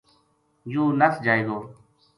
یوہ 0.71 0.97
نس 0.99 1.15
جائے 1.25 1.41
گو‘‘ 1.47 1.59